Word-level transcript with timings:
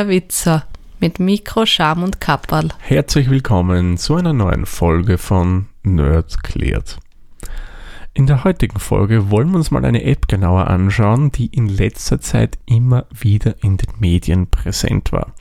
der 0.00 0.08
Witzer 0.08 0.64
mit 0.98 1.20
Mikro, 1.20 1.66
Scham 1.66 2.02
und 2.02 2.22
Kapperl. 2.22 2.70
Herzlich 2.78 3.28
willkommen 3.28 3.98
zu 3.98 4.14
einer 4.14 4.32
neuen 4.32 4.64
Folge 4.64 5.18
von 5.18 5.66
Nerd 5.82 6.42
klärt. 6.42 6.98
In 8.14 8.26
der 8.26 8.42
heutigen 8.44 8.78
Folge 8.78 9.30
wollen 9.30 9.50
wir 9.50 9.56
uns 9.56 9.70
mal 9.70 9.84
eine 9.84 10.04
App 10.04 10.26
genauer 10.26 10.68
anschauen, 10.68 11.32
die 11.32 11.48
in 11.48 11.68
letzter 11.68 12.18
Zeit 12.18 12.56
immer 12.64 13.04
wieder 13.10 13.56
in 13.62 13.76
den 13.76 13.92
Medien 13.98 14.46
präsent 14.46 15.12
war. 15.12 15.34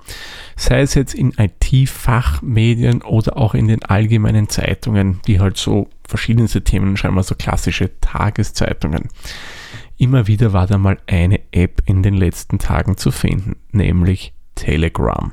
Sei 0.57 0.81
es 0.81 0.93
jetzt 0.93 1.13
in 1.13 1.31
IT-Fachmedien 1.37 3.01
oder 3.01 3.37
auch 3.37 3.53
in 3.53 3.69
den 3.69 3.85
allgemeinen 3.85 4.49
Zeitungen, 4.49 5.21
die 5.25 5.39
halt 5.39 5.55
so 5.55 5.87
verschiedenste 6.05 6.65
Themen 6.65 6.97
schreiben, 6.97 7.17
also 7.17 7.33
klassische 7.33 7.97
Tageszeitungen. 8.01 9.07
Immer 9.97 10.27
wieder 10.27 10.51
war 10.51 10.67
da 10.67 10.77
mal 10.77 10.97
eine 11.07 11.39
App 11.53 11.81
in 11.85 12.03
den 12.03 12.15
letzten 12.15 12.59
Tagen 12.59 12.97
zu 12.97 13.11
finden, 13.11 13.55
nämlich 13.71 14.33
Telegram. 14.59 15.31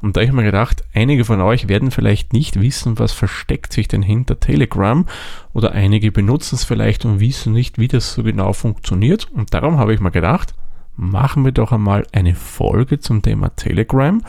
Und 0.00 0.16
da 0.16 0.20
habe 0.20 0.26
ich 0.26 0.32
mir 0.32 0.42
gedacht, 0.42 0.82
einige 0.94 1.24
von 1.24 1.40
euch 1.40 1.68
werden 1.68 1.92
vielleicht 1.92 2.32
nicht 2.32 2.60
wissen, 2.60 2.98
was 2.98 3.12
versteckt 3.12 3.72
sich 3.72 3.86
denn 3.86 4.02
hinter 4.02 4.40
Telegram 4.40 5.06
oder 5.52 5.72
einige 5.72 6.10
benutzen 6.10 6.56
es 6.56 6.64
vielleicht 6.64 7.04
und 7.04 7.20
wissen 7.20 7.52
nicht, 7.52 7.78
wie 7.78 7.86
das 7.86 8.14
so 8.14 8.24
genau 8.24 8.52
funktioniert. 8.52 9.30
Und 9.30 9.54
darum 9.54 9.78
habe 9.78 9.94
ich 9.94 10.00
mir 10.00 10.10
gedacht, 10.10 10.54
machen 10.96 11.44
wir 11.44 11.52
doch 11.52 11.70
einmal 11.70 12.04
eine 12.12 12.34
Folge 12.34 12.98
zum 12.98 13.22
Thema 13.22 13.54
Telegram 13.54 14.22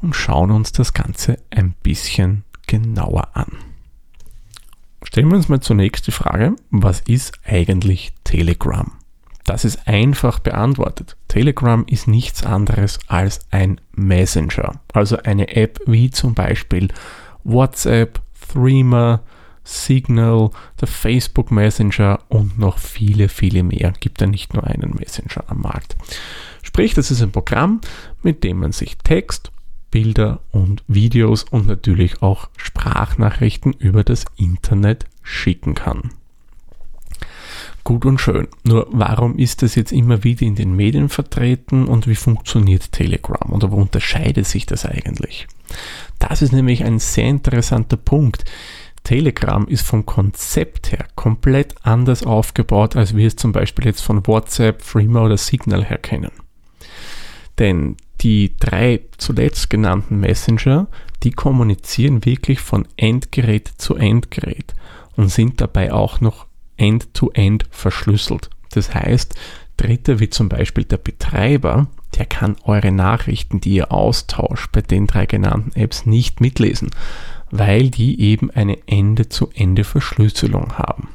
und 0.00 0.16
schauen 0.16 0.50
uns 0.50 0.72
das 0.72 0.94
Ganze 0.94 1.38
ein 1.50 1.74
bisschen 1.82 2.44
genauer 2.66 3.28
an. 3.34 3.58
Stellen 5.02 5.28
wir 5.28 5.36
uns 5.36 5.50
mal 5.50 5.60
zunächst 5.60 6.06
die 6.06 6.12
Frage, 6.12 6.56
was 6.70 7.00
ist 7.00 7.38
eigentlich 7.44 8.14
Telegram? 8.24 8.92
Das 9.50 9.64
ist 9.64 9.88
einfach 9.88 10.38
beantwortet. 10.38 11.16
Telegram 11.26 11.84
ist 11.88 12.06
nichts 12.06 12.44
anderes 12.46 13.00
als 13.08 13.40
ein 13.50 13.80
Messenger, 13.90 14.80
also 14.92 15.16
eine 15.24 15.56
App 15.56 15.80
wie 15.86 16.12
zum 16.12 16.34
Beispiel 16.34 16.86
WhatsApp, 17.42 18.20
Threema, 18.52 19.22
Signal, 19.64 20.50
der 20.80 20.86
Facebook 20.86 21.50
Messenger 21.50 22.20
und 22.28 22.60
noch 22.60 22.78
viele, 22.78 23.28
viele 23.28 23.64
mehr. 23.64 23.92
Gibt 23.98 24.20
ja 24.20 24.28
nicht 24.28 24.54
nur 24.54 24.62
einen 24.62 24.94
Messenger 24.94 25.42
am 25.48 25.62
Markt. 25.62 25.96
Sprich, 26.62 26.94
das 26.94 27.10
ist 27.10 27.20
ein 27.20 27.32
Programm, 27.32 27.80
mit 28.22 28.44
dem 28.44 28.60
man 28.60 28.70
sich 28.70 28.98
Text, 28.98 29.50
Bilder 29.90 30.38
und 30.52 30.84
Videos 30.86 31.42
und 31.42 31.66
natürlich 31.66 32.22
auch 32.22 32.48
Sprachnachrichten 32.56 33.72
über 33.72 34.04
das 34.04 34.26
Internet 34.36 35.06
schicken 35.24 35.74
kann. 35.74 36.12
Gut 37.84 38.04
und 38.04 38.20
schön. 38.20 38.48
Nur 38.64 38.86
warum 38.90 39.36
ist 39.36 39.62
das 39.62 39.74
jetzt 39.74 39.92
immer 39.92 40.22
wieder 40.22 40.42
in 40.42 40.54
den 40.54 40.76
Medien 40.76 41.08
vertreten 41.08 41.86
und 41.86 42.06
wie 42.06 42.14
funktioniert 42.14 42.92
Telegram 42.92 43.52
oder 43.52 43.70
wo 43.70 43.76
unterscheidet 43.76 44.46
sich 44.46 44.66
das 44.66 44.84
eigentlich? 44.84 45.46
Das 46.18 46.42
ist 46.42 46.52
nämlich 46.52 46.84
ein 46.84 46.98
sehr 46.98 47.28
interessanter 47.28 47.96
Punkt. 47.96 48.44
Telegram 49.02 49.66
ist 49.66 49.86
vom 49.86 50.04
Konzept 50.04 50.92
her 50.92 51.06
komplett 51.14 51.74
anders 51.82 52.22
aufgebaut, 52.22 52.96
als 52.96 53.16
wir 53.16 53.26
es 53.26 53.36
zum 53.36 53.52
Beispiel 53.52 53.86
jetzt 53.86 54.02
von 54.02 54.26
WhatsApp, 54.26 54.82
Freema 54.82 55.24
oder 55.24 55.38
Signal 55.38 55.84
her 55.84 55.98
kennen. 55.98 56.32
Denn 57.58 57.96
die 58.20 58.56
drei 58.58 59.00
zuletzt 59.16 59.70
genannten 59.70 60.20
Messenger, 60.20 60.88
die 61.22 61.30
kommunizieren 61.30 62.24
wirklich 62.26 62.60
von 62.60 62.86
Endgerät 62.96 63.70
zu 63.78 63.96
Endgerät 63.96 64.74
und 65.16 65.30
sind 65.30 65.60
dabei 65.60 65.92
auch 65.92 66.20
noch 66.20 66.46
end-to-end 66.80 67.64
-end 67.64 67.66
verschlüsselt. 67.70 68.50
Das 68.72 68.94
heißt, 68.94 69.34
Dritte 69.76 70.20
wie 70.20 70.28
zum 70.28 70.48
Beispiel 70.48 70.84
der 70.84 70.98
Betreiber, 70.98 71.86
der 72.16 72.26
kann 72.26 72.56
eure 72.64 72.92
Nachrichten, 72.92 73.60
die 73.60 73.76
ihr 73.76 73.92
austauscht, 73.92 74.72
bei 74.72 74.82
den 74.82 75.06
drei 75.06 75.26
genannten 75.26 75.78
Apps 75.78 76.04
nicht 76.04 76.40
mitlesen, 76.40 76.90
weil 77.50 77.88
die 77.88 78.20
eben 78.20 78.50
eine 78.50 78.78
Ende-zu-Ende-Verschlüsselung 78.86 80.76
haben. 80.76 81.08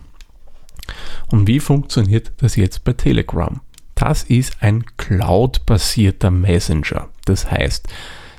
Und 1.27 1.47
wie 1.47 1.59
funktioniert 1.59 2.31
das 2.37 2.55
jetzt 2.55 2.83
bei 2.83 2.93
Telegram? 2.93 3.61
Das 3.93 4.23
ist 4.23 4.57
ein 4.61 4.83
Cloud-basierter 4.97 6.31
Messenger. 6.31 7.09
Das 7.25 7.49
heißt, 7.49 7.87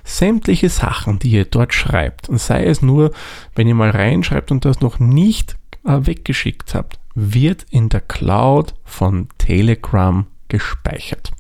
sämtliche 0.05 0.69
Sachen, 0.69 1.19
die 1.19 1.31
ihr 1.31 1.45
dort 1.45 1.73
schreibt, 1.73 2.29
und 2.29 2.39
sei 2.39 2.65
es 2.65 2.83
nur, 2.83 3.13
wenn 3.55 3.69
ihr 3.69 3.75
mal 3.75 3.91
reinschreibt 3.91 4.51
und 4.51 4.65
das 4.65 4.81
noch 4.81 4.99
nicht 4.99 5.57
weggeschickt 5.87 6.75
habt, 6.75 6.99
wird 7.15 7.67
in 7.71 7.89
der 7.89 8.01
Cloud 8.01 8.75
von 8.85 9.29
Telegram 9.39 10.27
gespeichert. 10.49 11.33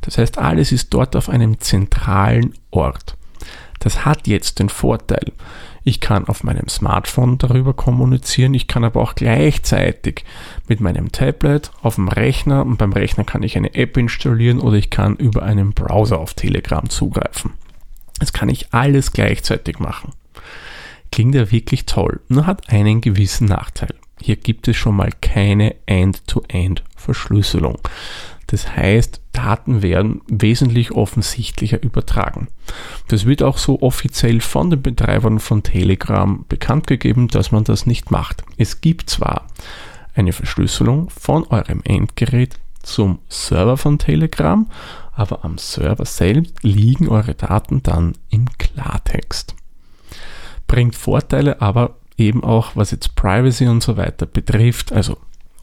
Das 0.00 0.18
heißt, 0.18 0.38
alles 0.38 0.72
ist 0.72 0.92
dort 0.92 1.16
auf 1.16 1.28
einem 1.28 1.60
zentralen 1.60 2.54
Ort. 2.70 3.16
Das 3.80 4.04
hat 4.04 4.26
jetzt 4.26 4.58
den 4.58 4.70
Vorteil, 4.70 5.32
ich 5.86 6.00
kann 6.00 6.26
auf 6.26 6.42
meinem 6.42 6.68
Smartphone 6.68 7.36
darüber 7.36 7.74
kommunizieren, 7.74 8.54
ich 8.54 8.66
kann 8.66 8.84
aber 8.84 9.02
auch 9.02 9.14
gleichzeitig 9.14 10.24
mit 10.66 10.80
meinem 10.80 11.12
Tablet 11.12 11.70
auf 11.82 11.96
dem 11.96 12.08
Rechner 12.08 12.64
und 12.64 12.78
beim 12.78 12.94
Rechner 12.94 13.24
kann 13.24 13.42
ich 13.42 13.58
eine 13.58 13.74
App 13.74 13.98
installieren 13.98 14.60
oder 14.60 14.78
ich 14.78 14.88
kann 14.88 15.16
über 15.16 15.42
einen 15.42 15.74
Browser 15.74 16.18
auf 16.18 16.32
Telegram 16.32 16.88
zugreifen. 16.88 17.52
Das 18.18 18.32
kann 18.32 18.48
ich 18.48 18.72
alles 18.72 19.12
gleichzeitig 19.12 19.78
machen. 19.78 20.12
Klingt 21.14 21.36
ja 21.36 21.52
wirklich 21.52 21.86
toll, 21.86 22.22
nur 22.26 22.44
hat 22.44 22.70
einen 22.70 23.00
gewissen 23.00 23.46
Nachteil. 23.46 23.94
Hier 24.20 24.34
gibt 24.34 24.66
es 24.66 24.76
schon 24.76 24.96
mal 24.96 25.12
keine 25.20 25.76
End-to-End-Verschlüsselung. 25.86 27.78
Das 28.48 28.74
heißt, 28.74 29.20
Daten 29.30 29.80
werden 29.80 30.22
wesentlich 30.26 30.90
offensichtlicher 30.90 31.80
übertragen. 31.80 32.48
Das 33.06 33.26
wird 33.26 33.44
auch 33.44 33.58
so 33.58 33.80
offiziell 33.80 34.40
von 34.40 34.70
den 34.70 34.82
Betreibern 34.82 35.38
von 35.38 35.62
Telegram 35.62 36.44
bekannt 36.48 36.88
gegeben, 36.88 37.28
dass 37.28 37.52
man 37.52 37.62
das 37.62 37.86
nicht 37.86 38.10
macht. 38.10 38.42
Es 38.56 38.80
gibt 38.80 39.08
zwar 39.08 39.46
eine 40.16 40.32
Verschlüsselung 40.32 41.10
von 41.10 41.44
eurem 41.44 41.80
Endgerät 41.84 42.56
zum 42.82 43.20
Server 43.28 43.76
von 43.76 44.00
Telegram, 44.00 44.68
aber 45.12 45.44
am 45.44 45.58
Server 45.58 46.06
selbst 46.06 46.64
liegen 46.64 47.08
eure 47.08 47.36
Daten 47.36 47.84
dann 47.84 48.14
im 48.30 48.46
Klartext. 48.58 49.54
Bringt 50.66 50.94
Vorteile, 50.94 51.60
aber 51.60 51.96
eben 52.16 52.42
auch 52.44 52.76
was 52.76 52.90
jetzt 52.90 53.14
Privacy 53.16 53.66
und 53.66 53.82
so 53.82 53.96
weiter 53.96 54.26
betrifft, 54.26 54.92
also 54.92 55.16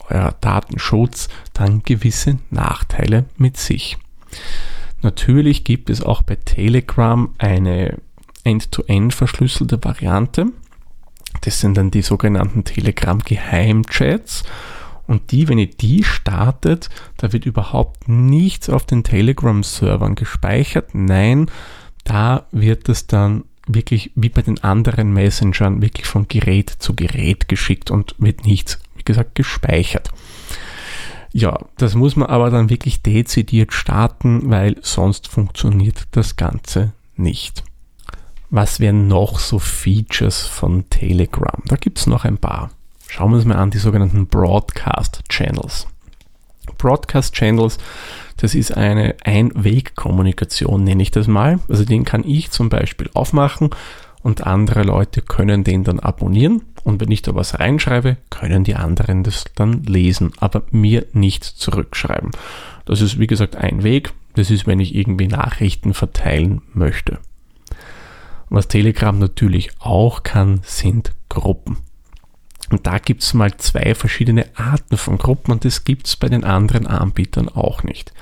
euer 0.10 0.36
Datenschutz, 0.42 1.30
dann 1.54 1.84
gewisse 1.84 2.40
Nachteile 2.50 3.26
mit 3.38 3.58
sich. 3.58 3.98
Natürlich 5.02 5.64
gibt 5.64 5.90
es 5.90 6.02
auch 6.02 6.22
bei 6.22 6.36
Telegram 6.36 7.34
eine 7.38 7.98
end-to-end 8.44 9.14
-end 9.14 9.16
verschlüsselte 9.16 9.84
Variante. 9.84 10.48
Das 11.42 11.60
sind 11.60 11.78
dann 11.78 11.92
die 11.92 12.02
sogenannten 12.02 12.64
Telegram 12.64 13.20
Geheimchats. 13.20 14.44
Und 15.08 15.32
die, 15.32 15.48
wenn 15.50 15.58
ihr 15.58 15.70
die 15.70 16.04
startet, 16.04 16.90
da 17.18 17.34
wird 17.34 17.46
überhaupt 17.46 18.08
nichts 18.08 18.70
auf 18.70 18.86
den 18.86 19.04
Telegram-Servern 19.04 20.16
gespeichert. 20.16 20.94
Nein, 20.94 21.50
da 22.04 22.46
wird 22.52 22.88
es 22.88 23.08
dann 23.08 23.44
wirklich 23.74 24.12
wie 24.16 24.30
bei 24.30 24.42
den 24.42 24.64
anderen 24.64 25.14
Messengern 25.14 25.82
wirklich 25.82 26.06
von 26.06 26.28
Gerät 26.28 26.70
zu 26.70 26.96
Gerät 26.96 27.48
geschickt 27.48 27.92
und 27.92 28.16
wird 28.18 28.46
nichts, 28.46 28.80
wie 28.96 29.04
gesagt, 29.04 29.36
gespeichert. 29.36 30.10
Ja, 31.34 31.58
das 31.78 31.96
muss 31.96 32.16
man 32.16 32.30
aber 32.30 32.50
dann 32.50 32.70
wirklich 32.70 33.02
dezidiert 33.02 33.74
starten, 33.74 34.50
weil 34.50 34.78
sonst 34.82 35.28
funktioniert 35.28 36.08
das 36.12 36.36
Ganze 36.36 36.92
nicht. 37.16 37.64
Was 38.50 38.82
wären 38.82 39.08
noch 39.08 39.40
so 39.40 39.60
Features 39.60 40.46
von 40.46 40.90
Telegram? 40.90 41.62
Da 41.66 41.78
gibt 41.78 42.00
es 42.00 42.08
noch 42.08 42.26
ein 42.26 42.38
paar. 42.38 42.72
Schauen 43.08 43.32
wir 43.32 43.38
uns 43.38 43.46
mal 43.46 43.56
an, 43.56 43.72
die 43.72 43.78
sogenannten 43.78 44.28
Broadcast 44.28 45.22
Channels. 45.30 45.88
Broadcast 46.78 47.34
Channels, 47.34 47.78
das 48.42 48.56
ist 48.56 48.76
eine 48.76 49.16
Einwegkommunikation, 49.24 50.84
nenne 50.84 51.04
ich 51.04 51.12
das 51.12 51.28
mal. 51.28 51.60
Also 51.70 51.86
den 51.86 52.06
kann 52.06 52.28
ich 52.28 52.50
zum 52.50 52.70
Beispiel 52.70 53.08
aufmachen 53.14 53.70
und 54.24 54.48
andere 54.48 54.82
Leute 54.82 55.22
können 55.22 55.64
den 55.64 55.84
dann 55.84 56.00
abonnieren. 56.00 56.64
Und 56.84 57.00
wenn 57.00 57.12
ich 57.12 57.22
da 57.22 57.36
was 57.36 57.60
reinschreibe, 57.60 58.18
können 58.32 58.64
die 58.64 58.74
anderen 58.74 59.24
das 59.24 59.46
dann 59.56 59.84
lesen, 59.84 60.32
aber 60.40 60.64
mir 60.72 61.06
nicht 61.14 61.44
zurückschreiben. 61.44 62.32
Das 62.86 63.02
ist 63.02 63.20
wie 63.20 63.28
gesagt 63.28 63.56
ein 63.56 63.84
Weg. 63.84 64.12
Das 64.34 64.50
ist, 64.50 64.66
wenn 64.66 64.80
ich 64.80 64.96
irgendwie 64.96 65.28
Nachrichten 65.28 65.94
verteilen 65.94 66.64
möchte. 66.74 67.20
Was 68.50 68.68
Telegram 68.68 69.20
natürlich 69.20 69.70
auch 69.80 70.24
kann, 70.24 70.62
sind 70.64 71.12
Gruppen. 71.30 71.78
Und 72.72 72.88
da 72.88 73.00
gibt 73.00 73.24
es 73.24 73.34
mal 73.34 73.56
zwei 73.58 73.94
verschiedene 73.96 74.46
Arten 74.56 74.98
von 74.98 75.18
Gruppen 75.18 75.52
und 75.52 75.66
das 75.66 75.84
gibt 75.84 76.08
es 76.08 76.16
bei 76.16 76.30
den 76.30 76.44
anderen 76.44 76.88
Anbietern 76.88 77.50
auch 77.50 77.84
nicht. 77.84 78.14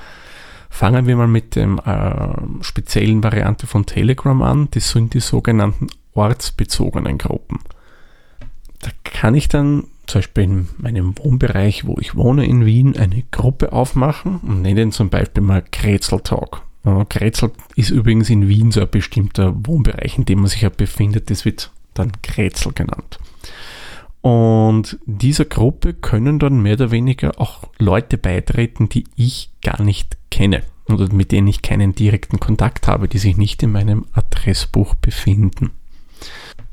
Fangen 0.69 1.07
wir 1.07 1.15
mal 1.15 1.27
mit 1.27 1.55
der 1.55 1.67
äh, 1.85 2.63
speziellen 2.63 3.23
Variante 3.23 3.67
von 3.67 3.85
Telegram 3.85 4.41
an. 4.41 4.67
Das 4.71 4.91
sind 4.91 5.13
die 5.13 5.19
sogenannten 5.19 5.87
ortsbezogenen 6.13 7.17
Gruppen. 7.17 7.59
Da 8.81 8.89
kann 9.03 9.35
ich 9.35 9.47
dann 9.47 9.85
zum 10.07 10.19
Beispiel 10.19 10.43
in 10.43 10.67
meinem 10.77 11.17
Wohnbereich, 11.17 11.85
wo 11.85 11.97
ich 11.99 12.15
wohne 12.15 12.45
in 12.45 12.65
Wien, 12.65 12.97
eine 12.97 13.23
Gruppe 13.31 13.73
aufmachen 13.73 14.39
und 14.39 14.61
nenne 14.61 14.75
den 14.75 14.91
zum 14.91 15.09
Beispiel 15.09 15.43
mal 15.43 15.63
Kretzel 15.71 16.21
Talk. 16.21 16.63
Grätzl 17.09 17.51
ist 17.75 17.91
übrigens 17.91 18.29
in 18.29 18.47
Wien 18.47 18.71
so 18.71 18.81
ein 18.81 18.89
bestimmter 18.89 19.53
Wohnbereich, 19.65 20.17
in 20.17 20.25
dem 20.25 20.39
man 20.39 20.47
sich 20.47 20.61
ja 20.61 20.69
befindet. 20.69 21.29
Das 21.29 21.45
wird 21.45 21.71
dann 21.93 22.11
Grätzl 22.23 22.71
genannt. 22.71 23.19
Und 24.21 24.99
dieser 25.05 25.45
Gruppe 25.45 25.93
können 25.93 26.39
dann 26.39 26.61
mehr 26.61 26.73
oder 26.73 26.91
weniger 26.91 27.39
auch 27.39 27.63
Leute 27.77 28.17
beitreten, 28.17 28.89
die 28.89 29.05
ich 29.15 29.51
gar 29.61 29.81
nicht 29.81 30.17
kenne 30.29 30.63
oder 30.87 31.13
mit 31.13 31.31
denen 31.31 31.47
ich 31.47 31.61
keinen 31.61 31.95
direkten 31.95 32.39
Kontakt 32.39 32.87
habe, 32.87 33.07
die 33.07 33.19
sich 33.19 33.37
nicht 33.37 33.63
in 33.63 33.71
meinem 33.71 34.05
Adressbuch 34.13 34.95
befinden. 34.95 35.71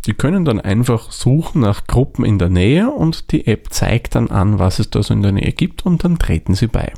Die 0.06 0.14
können 0.14 0.44
dann 0.44 0.60
einfach 0.60 1.10
suchen 1.10 1.60
nach 1.60 1.87
Gruppen 1.87 2.25
in 2.25 2.38
der 2.38 2.48
Nähe 2.48 2.90
und 2.90 3.32
die 3.32 3.46
App 3.46 3.72
zeigt 3.72 4.14
dann 4.14 4.31
an, 4.31 4.58
was 4.58 4.78
es 4.78 4.90
da 4.90 5.02
so 5.02 5.12
in 5.12 5.22
der 5.22 5.32
Nähe 5.32 5.52
gibt 5.52 5.84
und 5.84 6.04
dann 6.04 6.19
treten 6.19 6.54
sie 6.54 6.69
bei. 6.69 6.93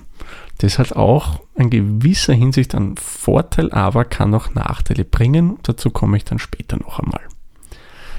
Das 0.59 0.79
hat 0.79 0.95
auch 0.95 1.41
in 1.57 1.71
gewisser 1.71 2.35
Hinsicht 2.35 2.75
einen 2.75 2.97
Vorteil, 2.97 3.73
aber 3.73 4.05
kann 4.05 4.35
auch 4.35 4.55
Nachteile 4.55 5.05
bringen. 5.05 5.59
Dazu 5.63 5.91
komme 5.91 6.17
ich 6.17 6.25
dann 6.25 6.39
später 6.39 6.77
noch 6.77 6.99
einmal. 6.99 7.21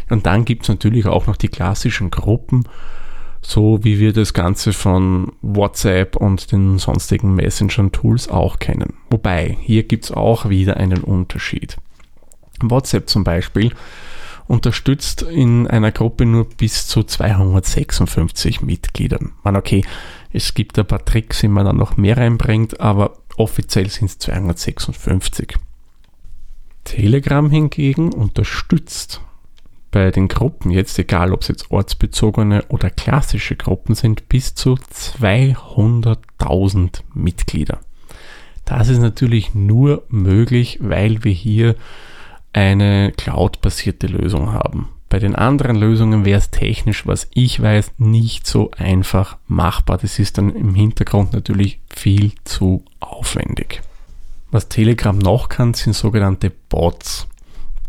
Und 0.10 0.26
dann 0.26 0.46
gibt 0.46 0.64
es 0.64 0.70
natürlich 0.70 1.06
auch 1.06 1.28
noch 1.28 1.36
die 1.36 1.48
klassischen 1.48 2.10
Gruppen, 2.10 2.64
so 3.42 3.84
wie 3.84 4.00
wir 4.00 4.12
das 4.12 4.34
Ganze 4.34 4.74
von 4.74 5.32
WhatsApp 5.42 6.16
und 6.16 6.52
den 6.52 6.78
sonstigen 6.78 7.36
Messenger-Tools 7.36 8.30
auch 8.30 8.60
kennen. 8.60 8.96
Wobei, 9.10 9.58
hier 9.62 9.84
gibt 9.84 10.06
es 10.06 10.12
auch 10.12 10.50
wieder 10.50 10.78
einen 10.78 11.04
Unterschied. 11.04 11.78
WhatsApp 12.62 13.10
zum 13.10 13.24
Beispiel 13.24 13.72
unterstützt 14.48 15.22
in 15.22 15.68
einer 15.68 15.92
Gruppe 15.92 16.26
nur 16.26 16.50
bis 16.50 16.88
zu 16.88 17.04
256 17.04 18.62
Mitgliedern. 18.62 19.34
Man, 19.44 19.56
okay, 19.56 19.86
es 20.34 20.54
gibt 20.56 20.78
ein 20.80 20.88
paar 20.88 21.06
Tricks, 21.06 21.44
wie 21.44 21.48
man 21.48 21.66
dann 21.66 21.78
noch 21.78 21.98
mehr 21.98 22.18
reinbringt, 22.18 22.80
aber 22.80 23.14
offiziell 23.38 23.90
sind 23.90 24.10
es 24.10 24.18
256. 24.18 25.56
Telegram 26.84 27.50
hingegen 27.50 28.12
unterstützt 28.12 29.22
bei 29.92 30.12
den 30.12 30.28
Gruppen 30.28 30.72
jetzt, 30.72 31.00
egal 31.00 31.32
ob 31.34 31.42
es 31.42 31.48
jetzt 31.48 31.72
ortsbezogene 31.72 32.66
oder 32.70 32.90
klassische 32.90 33.56
Gruppen 33.56 33.96
sind, 33.96 34.28
bis 34.30 34.56
zu 34.56 34.76
200.000 34.76 37.02
Mitglieder. 37.14 37.80
Das 38.66 38.90
ist 38.90 39.00
natürlich 39.00 39.56
nur 39.56 40.04
möglich, 40.10 40.80
weil 40.82 41.24
wir 41.24 41.32
hier 41.32 41.76
eine 42.54 43.12
Cloud-basierte 43.18 44.06
Lösung 44.08 44.54
haben. 44.54 44.90
Bei 45.10 45.18
den 45.18 45.36
anderen 45.36 45.76
Lösungen 45.76 46.24
wäre 46.24 46.38
es 46.38 46.52
technisch, 46.52 47.08
was 47.08 47.28
ich 47.34 47.60
weiß, 47.60 47.94
nicht 47.98 48.46
so 48.46 48.70
einfach 48.78 49.38
machbar. 49.48 49.98
Das 49.98 50.20
ist 50.20 50.38
dann 50.38 50.56
im 50.56 50.76
Hintergrund 50.76 51.34
natürlich 51.34 51.80
viel 51.90 52.34
zu 52.44 52.86
aufwendig. 53.00 53.82
Was 54.52 54.70
Telegram 54.70 55.18
noch 55.18 55.50
kann, 55.50 55.74
sind 55.74 55.94
sogenannte 55.94 56.52
Bots. 56.70 57.28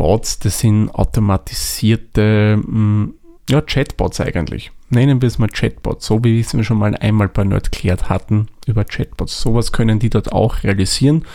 Bots, 0.00 0.38
das 0.38 0.60
sind 0.60 0.88
automatisierte 0.94 2.56
mm, 2.56 3.12
ja, 3.50 3.60
Chatbots 3.60 4.18
eigentlich. 4.22 4.72
Nennen 4.88 5.20
wir 5.20 5.26
es 5.26 5.38
mal 5.38 5.48
Chatbots, 5.48 6.06
so 6.06 6.24
wie 6.24 6.36
wir 6.36 6.40
es 6.40 6.66
schon 6.66 6.78
mal 6.78 6.96
einmal 6.96 7.28
bei 7.28 7.44
Nerdklärt 7.44 8.08
hatten 8.08 8.48
über 8.66 8.84
Chatbots. 8.84 9.42
Sowas 9.42 9.72
können 9.72 9.98
die 9.98 10.08
dort 10.08 10.32
auch 10.32 10.62
realisieren. 10.64 11.26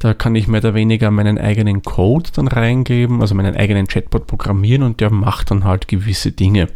Da 0.00 0.12
kann 0.12 0.34
ich 0.34 0.48
mehr 0.48 0.58
oder 0.58 0.74
weniger 0.74 1.12
meinen 1.12 1.38
eigenen 1.38 1.82
Code 1.82 2.30
dann 2.34 2.48
reingeben, 2.48 3.20
also 3.20 3.36
meinen 3.36 3.54
eigenen 3.54 3.86
Chatbot 3.86 4.26
programmieren 4.26 4.82
und 4.82 4.98
der 4.98 5.10
macht 5.10 5.52
dann 5.52 5.62
halt 5.62 5.86
gewisse 5.86 6.32
Dinge. 6.32 6.70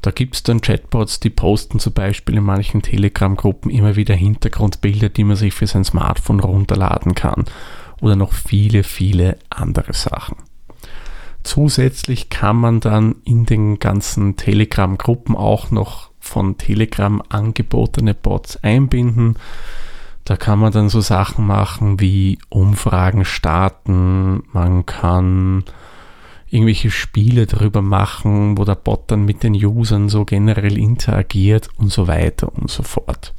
Da 0.00 0.10
gibt 0.10 0.36
es 0.36 0.42
dann 0.42 0.62
Chatbots, 0.62 1.20
die 1.20 1.28
posten 1.28 1.80
zum 1.80 1.92
Beispiel 1.92 2.38
in 2.38 2.44
manchen 2.44 2.80
Telegram-Gruppen 2.80 3.70
immer 3.70 3.94
wieder 3.94 4.14
Hintergrundbilder, 4.14 5.10
die 5.10 5.24
man 5.24 5.36
sich 5.36 5.52
für 5.52 5.66
sein 5.66 5.84
Smartphone 5.84 6.40
runterladen 6.40 7.14
kann 7.14 7.44
oder 8.00 8.16
noch 8.16 8.32
viele, 8.32 8.82
viele 8.82 9.38
andere 9.48 9.92
Sachen. 9.92 10.36
Zusätzlich 11.42 12.28
kann 12.28 12.56
man 12.56 12.80
dann 12.80 13.16
in 13.24 13.46
den 13.46 13.78
ganzen 13.78 14.36
Telegram-Gruppen 14.36 15.36
auch 15.36 15.70
noch 15.70 16.10
von 16.18 16.58
Telegram 16.58 17.22
angebotene 17.28 18.14
Bots 18.14 18.62
einbinden. 18.62 19.36
Da 20.24 20.36
kann 20.36 20.58
man 20.58 20.70
dann 20.70 20.90
so 20.90 21.00
Sachen 21.00 21.46
machen 21.46 21.98
wie 21.98 22.38
Umfragen 22.50 23.24
starten, 23.24 24.42
man 24.52 24.84
kann 24.86 25.64
irgendwelche 26.50 26.90
Spiele 26.90 27.46
darüber 27.46 27.80
machen, 27.80 28.58
wo 28.58 28.64
der 28.64 28.74
Bot 28.74 29.10
dann 29.10 29.24
mit 29.24 29.42
den 29.42 29.54
Usern 29.54 30.08
so 30.08 30.24
generell 30.24 30.76
interagiert 30.76 31.68
und 31.78 31.90
so 31.90 32.08
weiter 32.08 32.52
und 32.54 32.70
so 32.70 32.82
fort. 32.82 33.32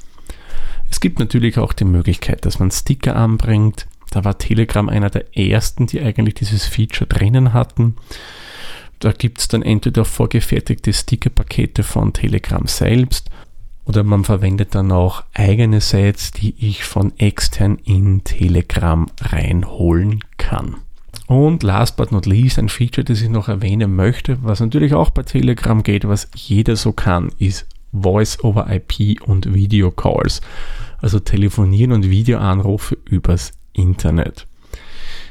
Es 0.90 1.00
gibt 1.00 1.19
natürlich 1.19 1.58
auch 1.58 1.74
die 1.74 1.86
Möglichkeit, 1.86 2.46
dass 2.46 2.60
man 2.60 2.72
Sticker 2.72 3.16
anbringt. 3.16 3.88
Da 4.12 4.24
war 4.24 4.38
Telegram 4.38 4.88
einer 4.88 5.10
der 5.10 5.36
ersten, 5.36 5.88
die 5.88 6.02
eigentlich 6.02 6.36
dieses 6.36 6.66
Feature 6.66 7.08
drinnen 7.08 7.54
hatten. 7.54 7.96
Da 9.00 9.12
gibt 9.12 9.40
es 9.40 9.48
dann 9.48 9.63
entweder 9.63 10.06
vorgefertigte 10.06 10.94
Stickerpakete 10.94 11.81
von 11.81 12.13
Telegram 12.13 12.68
selbst 12.68 13.31
oder 13.86 14.04
man 14.04 14.24
verwendet 14.24 14.75
dann 14.75 14.92
auch 14.92 15.24
eigene 15.34 15.81
Sets, 15.81 16.31
die 16.31 16.54
ich 16.60 16.84
von 16.84 17.18
extern 17.18 17.80
in 17.84 18.24
Telegram 18.24 19.08
reinholen 19.22 20.24
kann. 20.38 20.75
Und 21.25 21.63
last 21.63 21.98
but 21.98 22.12
not 22.12 22.25
least, 22.25 22.60
ein 22.60 22.69
Feature, 22.69 23.06
das 23.06 23.22
ich 23.22 23.30
noch 23.30 23.48
erwähnen 23.48 23.96
möchte, 23.96 24.44
was 24.44 24.60
natürlich 24.60 24.94
auch 24.94 25.10
bei 25.10 25.24
Telegram 25.24 25.81
geht, 25.81 26.08
was 26.08 26.28
jeder 26.36 26.75
so 26.75 26.92
kann, 26.92 27.31
ist 27.40 27.66
Voice 27.94 28.44
over 28.44 28.68
IP 28.69 29.22
und 29.28 29.54
Video 29.54 29.92
Calls. 29.92 30.42
Also 31.00 31.19
Telefonieren 31.19 31.94
und 31.94 32.10
Videoanrufe 32.10 32.98
übers 33.06 33.54
Internet. 33.73 34.47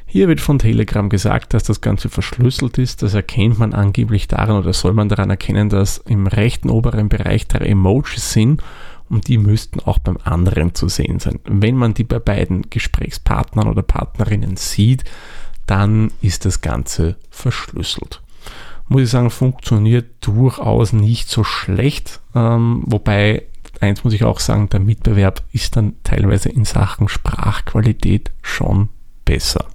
Hier 0.07 0.27
wird 0.27 0.41
von 0.41 0.59
Telegram 0.59 1.09
gesagt, 1.09 1.55
dass 1.55 1.63
das 1.63 1.81
Ganze 1.81 2.09
verschlüsselt 2.09 2.79
ist. 2.79 3.03
Das 3.03 3.15
erkennt 3.15 3.61
man 3.61 3.73
angeblich 3.75 4.27
daran 4.27 4.57
oder 4.57 4.73
soll 4.73 4.93
man 4.93 5.09
daran 5.09 5.31
erkennen, 5.31 5.69
dass 5.69 5.99
im 5.99 6.27
rechten 6.27 6.69
oberen 6.69 7.09
Bereich 7.09 7.47
drei 7.47 7.67
Emojis 7.67 8.33
sind 8.33 8.61
und 9.09 9.29
die 9.29 9.39
müssten 9.39 9.79
auch 9.79 9.99
beim 9.99 10.19
anderen 10.25 10.75
zu 10.75 10.89
sehen 10.89 11.21
sein. 11.21 11.39
Wenn 11.45 11.77
man 11.77 11.95
die 11.95 12.03
bei 12.03 12.19
beiden 12.19 12.71
Gesprächspartnern 12.71 13.69
oder 13.69 13.83
Partnerinnen 13.83 14.57
sieht, 14.57 15.05
dann 15.67 16.11
ist 16.23 16.45
das 16.45 16.61
Ganze 16.61 17.17
verschlüsselt. 17.31 18.21
Muss 18.89 19.03
ich 19.03 19.11
sagen, 19.11 19.31
funktioniert 19.31 20.07
durchaus 20.21 20.93
nicht 20.93 21.29
so 21.29 21.45
schlecht, 21.45 22.21
ähm, 22.35 22.83
wobei 22.87 23.45
eins 23.81 24.05
muss 24.05 24.13
ich 24.13 24.25
auch 24.25 24.41
sagen, 24.41 24.69
der 24.69 24.81
Mitbewerb 24.81 25.43
ist 25.53 25.77
dann 25.77 25.95
teilweise 26.05 26.49
in 26.49 26.65
Sachen 26.65 27.09
Sprachqualität 27.09 28.31
schon 28.43 28.89
besser. 29.25 29.67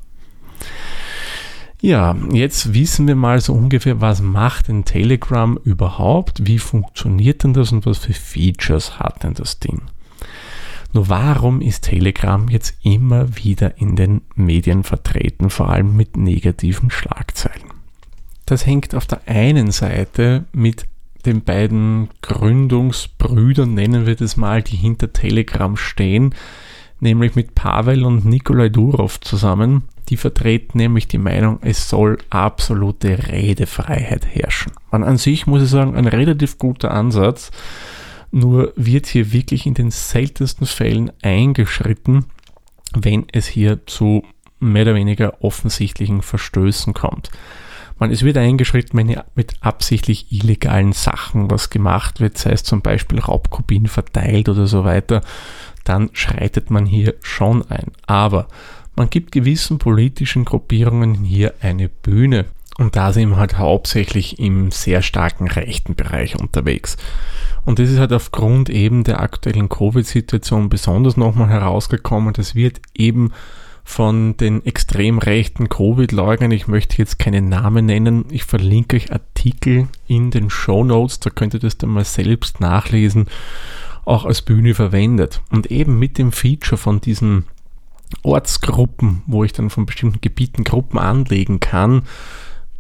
Ja, 1.82 2.16
jetzt 2.32 2.74
wissen 2.74 3.08
wir 3.08 3.16
mal 3.16 3.40
so 3.42 3.54
ungefähr, 3.54 4.02
was 4.02 4.22
macht 4.22 4.70
denn 4.70 4.86
Telegram 4.86 5.60
überhaupt, 5.64 6.48
wie 6.48 6.58
funktioniert 6.58 7.44
denn 7.44 7.54
das 7.54 7.72
und 7.72 7.86
was 7.86 8.00
für 8.00 8.14
Features 8.14 9.00
hat 9.00 9.24
denn 9.24 9.34
das 9.34 9.60
Ding. 9.60 9.82
Nur 10.94 11.10
warum 11.10 11.62
ist 11.62 11.84
Telegram 11.84 12.48
jetzt 12.48 12.76
immer 12.82 13.36
wieder 13.36 13.78
in 13.78 13.96
den 13.96 14.22
Medien 14.36 14.84
vertreten, 14.84 15.50
vor 15.50 15.70
allem 15.70 15.96
mit 15.96 16.16
negativen 16.16 16.90
Schlagzeilen? 16.90 17.68
Das 18.46 18.66
hängt 18.66 18.96
auf 18.96 19.06
der 19.06 19.28
einen 19.28 19.72
Seite 19.72 20.46
mit 20.54 20.86
den 21.26 21.44
beiden 21.44 22.10
Gründungsbrüdern, 22.22 23.74
nennen 23.74 24.06
wir 24.06 24.16
das 24.16 24.38
mal, 24.38 24.62
die 24.62 24.76
hinter 24.76 25.14
Telegram 25.14 25.76
stehen, 25.78 26.36
nämlich 27.00 27.36
mit 27.36 27.56
Pavel 27.56 28.04
und 28.04 28.26
Nikolai 28.26 28.70
Durov 28.70 29.20
zusammen. 29.20 29.84
Die 30.10 30.18
vertreten 30.18 30.78
nämlich 30.78 31.08
die 31.08 31.18
Meinung, 31.18 31.60
es 31.62 31.90
soll 31.90 32.20
absolute 32.30 33.28
Redefreiheit 33.28 34.26
herrschen. 34.26 34.74
Man 34.92 35.04
an 35.04 35.18
sich 35.18 35.48
muss 35.48 35.64
ich 35.64 35.70
sagen, 35.70 35.96
ein 35.96 36.08
relativ 36.08 36.58
guter 36.58 36.92
Ansatz, 36.92 37.52
nur 38.32 38.74
wird 38.76 39.08
hier 39.08 39.32
wirklich 39.32 39.66
in 39.66 39.74
den 39.74 39.92
seltensten 39.92 40.68
Fällen 40.68 41.12
eingeschritten, 41.22 42.26
wenn 42.94 43.26
es 43.32 43.48
hier 43.48 43.86
zu 43.88 44.24
mehr 44.60 44.84
oder 44.84 44.96
weniger 44.96 45.44
offensichtlichen 45.44 46.22
Verstößen 46.22 46.94
kommt. 46.94 47.30
Man, 47.98 48.12
es 48.12 48.24
wird 48.24 48.38
eingeschritten, 48.38 48.98
wenn 48.98 49.16
mit 49.36 49.56
absichtlich 49.62 50.32
illegalen 50.32 50.92
Sachen 50.92 51.50
was 51.50 51.70
gemacht 51.70 52.20
wird, 52.20 52.38
sei 52.38 52.52
es 52.52 52.64
zum 52.64 52.82
Beispiel 52.82 53.20
Raubkopien 53.20 53.88
verteilt 53.88 54.50
oder 54.50 54.68
so 54.68 54.84
weiter, 54.84 55.22
dann 55.86 56.10
schreitet 56.14 56.72
man 56.72 56.86
hier 56.86 57.14
schon 57.22 57.70
ein. 57.70 57.92
Aber 58.06 58.48
man 58.96 59.10
gibt 59.10 59.32
gewissen 59.32 59.78
politischen 59.78 60.46
Gruppierungen 60.46 61.24
hier 61.24 61.54
eine 61.62 61.90
Bühne. 61.90 62.46
Und 62.78 62.98
da 62.98 63.14
sind 63.14 63.30
wir 63.30 63.38
halt 63.38 63.58
hauptsächlich 63.58 64.40
im 64.40 64.72
sehr 64.72 65.02
starken 65.02 65.48
rechten 65.48 65.96
Bereich 65.96 66.38
unterwegs. 66.38 66.98
Und 67.64 67.80
das 67.80 67.90
ist 67.90 68.00
halt 68.00 68.12
aufgrund 68.12 68.70
eben 68.70 69.06
der 69.06 69.22
aktuellen 69.22 69.70
Covid-Situation 69.70 70.68
besonders 70.70 71.16
nochmal 71.16 71.50
herausgekommen. 71.50 72.34
Das 72.34 72.54
wird 72.56 72.82
eben 72.94 73.32
von 73.88 74.36
den 74.36 74.66
extrem 74.66 75.20
rechten 75.20 75.70
Covid-Leugnern. 75.70 76.52
Ich 76.52 76.68
möchte 76.68 76.98
jetzt 76.98 77.20
keinen 77.20 77.48
Namen 77.48 77.86
nennen. 77.86 78.26
Ich 78.32 78.44
verlinke 78.44 78.98
euch 78.98 79.14
Artikel 79.14 79.88
in 80.08 80.32
den 80.32 80.50
Show 80.50 80.84
Notes. 80.84 81.20
Da 81.20 81.30
könnt 81.30 81.54
ihr 81.54 81.60
das 81.60 81.78
dann 81.78 81.92
mal 81.92 82.04
selbst 82.04 82.60
nachlesen. 82.60 83.28
Auch 84.04 84.26
als 84.26 84.42
Bühne 84.42 84.74
verwendet. 84.74 85.42
Und 85.52 85.72
eben 85.72 86.00
mit 86.00 86.18
dem 86.18 86.32
Feature 86.32 86.78
von 86.78 87.00
diesen 87.00 87.46
Ortsgruppen, 88.24 89.22
wo 89.28 89.44
ich 89.44 89.54
dann 89.54 89.70
von 89.70 89.86
bestimmten 89.86 90.20
Gebieten 90.20 90.64
Gruppen 90.64 90.98
anlegen 90.98 91.60
kann, 91.60 92.04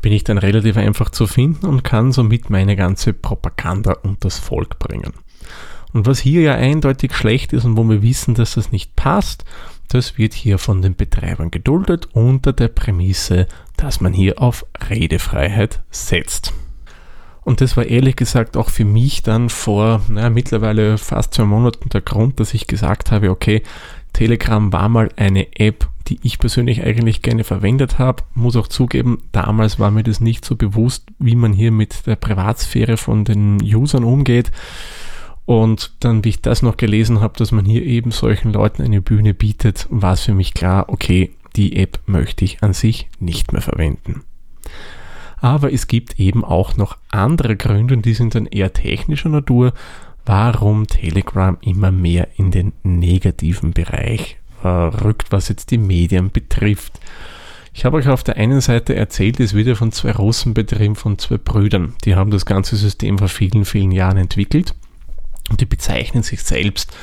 bin 0.02 0.12
ich 0.12 0.24
dann 0.24 0.40
relativ 0.40 0.76
einfach 0.76 1.12
zu 1.12 1.28
finden 1.28 1.68
und 1.68 1.84
kann 1.84 2.12
somit 2.12 2.50
meine 2.50 2.76
ganze 2.76 3.14
Propaganda 3.14 3.94
unters 3.94 4.40
Volk 4.40 4.80
bringen. 4.80 5.14
Und 5.96 6.06
was 6.06 6.20
hier 6.20 6.42
ja 6.42 6.56
eindeutig 6.56 7.14
schlecht 7.14 7.54
ist 7.54 7.64
und 7.64 7.78
wo 7.78 7.88
wir 7.88 8.02
wissen, 8.02 8.36
dass 8.36 8.56
das 8.56 8.74
nicht 8.74 8.98
passt, 8.98 9.46
das 9.88 10.18
wird 10.18 10.34
hier 10.34 10.58
von 10.58 10.82
den 10.82 10.94
Betreibern 10.94 11.52
geduldet 11.52 12.10
unter 12.12 12.52
der 12.52 12.68
Prämisse, 12.68 13.48
dass 13.78 14.02
man 14.02 14.12
hier 14.12 14.42
auf 14.42 14.66
Redefreiheit 14.90 15.80
setzt. 15.92 16.52
Und 17.46 17.62
das 17.62 17.78
war 17.78 17.86
ehrlich 17.86 18.18
gesagt 18.18 18.58
auch 18.58 18.72
für 18.72 18.84
mich 18.84 19.24
dann 19.24 19.48
vor 19.48 20.02
naja, 20.10 20.30
mittlerweile 20.30 20.98
fast 20.98 21.34
zwei 21.34 21.46
Monaten 21.46 21.88
der 21.88 22.02
Grund, 22.02 22.42
dass 22.42 22.54
ich 22.54 22.68
gesagt 22.68 23.12
habe, 23.12 23.30
okay, 23.30 23.64
Telegram 24.12 24.74
war 24.74 24.90
mal 24.90 25.08
eine 25.16 25.58
App, 25.58 25.88
die 26.10 26.20
ich 26.24 26.40
persönlich 26.40 26.84
eigentlich 26.84 27.22
gerne 27.22 27.46
verwendet 27.46 28.00
habe. 28.00 28.24
Muss 28.34 28.58
auch 28.58 28.68
zugeben, 28.68 29.20
damals 29.32 29.80
war 29.80 29.92
mir 29.92 30.04
das 30.04 30.20
nicht 30.20 30.44
so 30.44 30.58
bewusst, 30.58 31.08
wie 31.20 31.38
man 31.38 31.54
hier 31.54 31.72
mit 31.72 32.06
der 32.06 32.18
Privatsphäre 32.18 32.98
von 32.98 33.24
den 33.24 33.62
Usern 33.62 34.04
umgeht. 34.04 34.52
Und 35.46 35.92
dann, 36.00 36.24
wie 36.24 36.30
ich 36.30 36.42
das 36.42 36.64
noch 36.64 36.78
gelesen 36.78 37.22
habe, 37.22 37.38
dass 37.38 37.52
man 37.52 37.66
hier 37.66 37.84
eben 37.84 38.12
solchen 38.12 38.52
Leuten 38.52 38.82
eine 38.82 39.02
Bühne 39.02 39.34
bietet, 39.34 39.88
war 39.90 40.14
es 40.14 40.22
für 40.22 40.34
mich 40.34 40.54
klar, 40.54 40.90
okay, 40.90 41.32
die 41.56 41.78
App 41.78 42.00
möchte 42.08 42.44
ich 42.44 42.64
an 42.64 42.74
sich 42.74 43.08
nicht 43.20 43.54
mehr 43.54 43.62
verwenden. 43.62 44.24
Aber 45.38 45.72
es 45.72 45.88
gibt 45.88 46.20
eben 46.20 46.44
auch 46.44 46.76
noch 46.78 46.98
andere 47.12 47.56
Gründe 47.56 47.94
und 47.94 48.06
die 48.06 48.16
sind 48.16 48.34
dann 48.34 48.48
eher 48.48 48.74
technischer 48.74 49.30
Natur, 49.30 49.74
warum 50.26 50.88
Telegram 50.88 51.58
immer 51.62 51.92
mehr 51.92 52.30
in 52.38 52.50
den 52.50 52.74
negativen 52.82 53.72
Bereich 53.72 54.38
äh, 54.64 54.68
rückt, 54.68 55.32
was 55.32 55.50
jetzt 55.50 55.70
die 55.70 55.78
Medien 55.78 56.32
betrifft. 56.32 57.00
Ich 57.74 57.86
habe 57.86 57.98
euch 57.98 58.08
auf 58.08 58.24
der 58.24 58.38
einen 58.38 58.62
Seite 58.62 58.96
erzählt, 58.96 59.40
es 59.40 59.54
wird 59.54 59.68
ja 59.68 59.76
von 59.76 59.92
zwei 59.92 60.14
Russen 60.14 60.56
betrieben, 60.56 60.96
von 60.96 61.20
zwei 61.20 61.38
Brüdern. 61.38 61.94
Die 62.06 62.16
haben 62.16 62.32
das 62.32 62.46
ganze 62.46 62.76
System 62.78 63.20
vor 63.20 63.28
vielen, 63.28 63.66
vielen 63.66 63.92
Jahren 63.92 64.18
entwickelt 64.18 64.74
und 65.50 65.62
die 65.62 65.66
bezeichnen 65.66 66.24
sich 66.24 66.44
selbst 66.44 66.96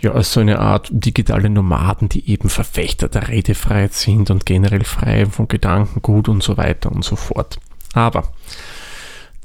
ja 0.00 0.12
als 0.12 0.32
so 0.32 0.40
eine 0.40 0.58
Art 0.58 0.88
digitale 0.90 1.50
Nomaden, 1.50 2.08
die 2.08 2.30
eben 2.30 2.48
Verfechter 2.48 3.08
der 3.08 3.28
Redefreiheit 3.28 3.94
sind 3.94 4.30
und 4.30 4.46
generell 4.46 4.84
frei 4.84 5.26
von 5.26 5.48
Gedankengut 5.48 6.28
und 6.28 6.42
so 6.42 6.56
weiter 6.56 6.92
und 6.92 7.04
so 7.04 7.16
fort. 7.16 7.58
Aber 7.94 8.32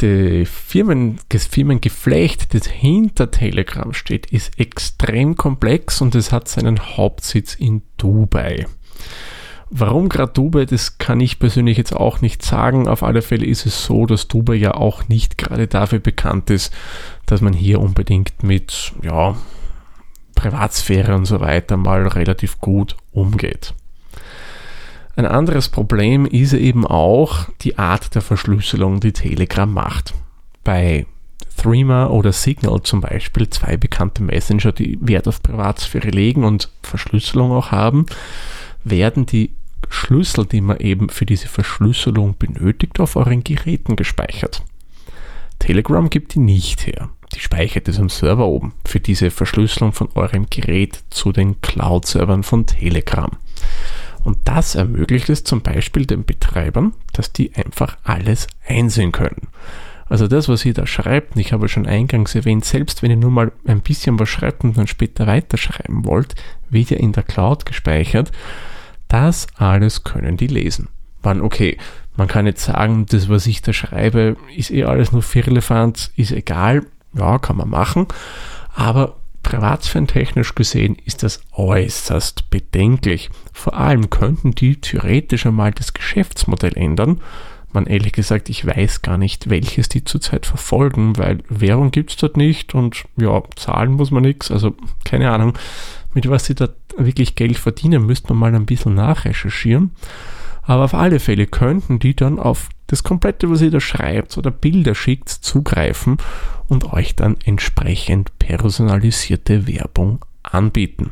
die 0.02 0.46
Firmen, 0.46 1.20
das 1.30 1.46
Firmengeflecht, 1.46 2.54
das 2.54 2.68
hinter 2.68 3.32
Telegram 3.32 3.94
steht, 3.94 4.28
ist 4.28 4.60
extrem 4.60 5.36
komplex 5.36 6.02
und 6.02 6.16
es 6.16 6.32
hat 6.32 6.48
seinen 6.48 6.98
Hauptsitz 6.98 7.56
in 7.56 7.84
Dubai. 7.98 8.66
Warum 9.76 10.08
gerade 10.08 10.32
Dubai, 10.32 10.66
das 10.66 11.00
kann 11.00 11.20
ich 11.20 11.40
persönlich 11.40 11.80
jetzt 11.80 11.96
auch 11.96 12.22
nicht 12.22 12.44
sagen. 12.44 12.88
Auf 12.88 13.02
alle 13.02 13.24
Fälle 13.24 13.48
ist 13.48 13.66
es 13.66 13.86
so, 13.86 14.06
dass 14.06 14.28
Dubai 14.28 14.54
ja 14.54 14.76
auch 14.76 15.08
nicht 15.08 15.40
gerade 15.40 15.66
dafür 15.66 15.98
bekannt 15.98 16.52
ist, 16.52 16.72
dass 17.26 17.42
man 17.42 17.54
hier 17.54 17.82
unbedingt 17.82 18.44
mit 18.44 18.94
ja, 19.02 19.36
Privatsphäre 20.36 21.16
und 21.16 21.26
so 21.26 21.40
weiter 21.40 21.76
mal 21.76 22.08
relativ 22.08 22.60
gut 22.60 22.96
umgeht. 23.14 23.74
Ein 25.16 25.26
anderes 25.26 25.70
Problem 25.70 26.28
ist 26.28 26.54
eben 26.54 26.86
auch 26.86 27.48
die 27.62 27.80
Art 27.80 28.14
der 28.14 28.22
Verschlüsselung, 28.22 29.00
die 29.00 29.12
Telegram 29.12 29.74
macht. 29.74 30.14
Bei 30.64 31.08
Threema 31.58 32.12
oder 32.12 32.32
Signal 32.32 32.84
zum 32.84 33.02
Beispiel, 33.02 33.50
zwei 33.50 33.76
bekannte 33.78 34.22
Messenger, 34.22 34.72
die 34.72 35.00
Wert 35.02 35.28
auf 35.28 35.42
Privatsphäre 35.42 36.10
legen 36.10 36.44
und 36.44 36.70
Verschlüsselung 36.84 37.52
auch 37.52 37.72
haben, 37.72 38.06
werden 38.84 39.26
die 39.26 39.50
Schlüssel, 39.90 40.46
die 40.46 40.62
man 40.62 40.78
eben 40.78 41.10
für 41.10 41.26
diese 41.26 41.48
Verschlüsselung 41.48 42.36
benötigt, 42.38 43.00
auf 43.00 43.16
euren 43.16 43.44
Geräten 43.44 43.96
gespeichert. 43.96 44.64
Telegram 45.60 46.10
gibt 46.10 46.36
die 46.36 46.40
nicht 46.40 46.86
her. 46.88 47.10
Die 47.34 47.40
speichert 47.40 47.88
es 47.88 48.00
am 48.00 48.10
Server 48.10 48.46
oben 48.46 48.74
für 48.86 49.00
diese 49.00 49.32
Verschlüsselung 49.32 49.94
von 49.94 50.10
eurem 50.14 50.48
Gerät 50.50 51.04
zu 51.10 51.32
den 51.32 51.62
Cloud-Servern 51.62 52.44
von 52.44 52.66
Telegram. 52.66 53.32
Und 54.24 54.38
das 54.46 54.76
ermöglicht 54.76 55.30
es 55.30 55.44
zum 55.44 55.62
Beispiel 55.62 56.06
den 56.06 56.26
Betreibern, 56.26 56.94
dass 57.12 57.34
die 57.34 57.54
einfach 57.56 57.98
alles 58.04 58.48
einsehen 58.66 59.12
können. 59.12 59.48
Also 60.08 60.28
das, 60.28 60.48
was 60.48 60.66
ihr 60.66 60.74
da 60.74 60.86
schreibt, 60.86 61.38
ich 61.38 61.54
habe 61.54 61.68
schon 61.68 61.88
eingangs 61.88 62.36
erwähnt, 62.36 62.66
selbst 62.66 63.02
wenn 63.02 63.12
ihr 63.12 63.18
nur 63.18 63.32
mal 63.32 63.52
ein 63.66 63.82
bisschen 63.82 64.20
was 64.20 64.30
schreibt 64.30 64.64
und 64.64 64.78
dann 64.78 64.88
später 64.88 65.28
weiterschreiben 65.28 66.06
wollt, 66.06 66.36
wird 66.70 66.92
ja 66.92 66.98
in 66.98 67.14
der 67.14 67.24
Cloud 67.24 67.66
gespeichert. 67.66 68.32
Das 69.14 69.46
alles 69.58 70.04
können 70.04 70.38
die 70.38 70.48
lesen. 70.48 70.90
Man, 71.22 71.42
okay, 71.42 71.78
man 72.16 72.28
kann 72.28 72.48
jetzt 72.48 72.66
sagen, 72.66 73.06
das, 73.08 73.30
was 73.30 73.46
ich 73.46 73.62
da 73.62 73.72
schreibe, 73.72 74.38
ist 74.58 74.72
eh 74.72 74.86
alles 74.86 75.12
nur 75.12 75.22
Firlefanz, 75.22 76.12
ist 76.16 76.32
egal. 76.32 76.88
Ja, 77.14 77.38
kann 77.38 77.58
man 77.58 77.70
machen. 77.70 78.08
Aber 78.74 79.18
Privatsphärentechnisch 79.44 80.56
gesehen 80.56 80.98
ist 81.06 81.22
das 81.22 81.42
äußerst 81.52 82.50
bedenklich. 82.50 83.30
Vor 83.52 83.78
allem 83.78 84.10
könnten 84.10 84.56
die 84.56 84.82
theoretisch 84.82 85.46
einmal 85.46 85.74
das 85.74 85.94
Geschäftsmodell 85.94 86.76
ändern. 86.76 87.22
Man 87.72 87.86
ehrlich 87.86 88.14
gesagt, 88.14 88.50
ich 88.50 88.66
weiß 88.66 89.04
gar 89.04 89.20
nicht, 89.20 89.48
welches 89.48 89.90
die 89.90 90.04
zurzeit 90.04 90.48
verfolgen, 90.48 91.18
weil 91.20 91.44
Währung 91.50 91.92
gibt 91.92 92.10
es 92.10 92.18
dort 92.18 92.36
nicht 92.36 92.74
und 92.74 93.04
ja, 93.18 93.44
zahlen 93.56 93.92
muss 93.92 94.10
man 94.10 94.24
nichts. 94.24 94.50
Also 94.50 94.76
keine 95.06 95.30
Ahnung, 95.30 95.56
mit 96.14 96.30
was 96.30 96.46
sie 96.46 96.56
da 96.56 96.70
wirklich 96.98 97.36
Geld 97.36 97.58
verdienen, 97.58 98.06
müsste 98.06 98.34
man 98.34 98.52
mal 98.52 98.56
ein 98.56 98.66
bisschen 98.66 98.94
nachrecherchieren. 98.96 99.92
Aber 100.62 100.86
auf 100.86 100.94
alle 100.94 101.20
Fälle 101.20 101.48
könnten 101.48 102.00
die 102.00 102.16
dann 102.16 102.40
auf 102.40 102.70
das 102.88 103.04
komplette, 103.04 103.50
was 103.50 103.62
ihr 103.62 103.72
da 103.72 103.80
schreibt 103.80 104.38
oder 104.38 104.52
Bilder 104.52 104.96
schickt, 104.96 105.30
zugreifen 105.30 106.18
und 106.68 106.94
euch 106.94 107.16
dann 107.16 107.38
entsprechend 107.44 108.38
personalisierte 108.40 109.68
Werbung 109.68 110.24
anbieten. 110.44 111.12